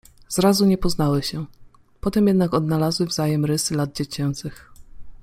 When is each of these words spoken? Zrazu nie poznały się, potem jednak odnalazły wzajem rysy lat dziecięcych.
Zrazu 0.29 0.65
nie 0.65 0.77
poznały 0.77 1.23
się, 1.23 1.45
potem 2.01 2.27
jednak 2.27 2.53
odnalazły 2.53 3.05
wzajem 3.05 3.45
rysy 3.45 3.75
lat 3.75 3.95
dziecięcych. 3.95 4.71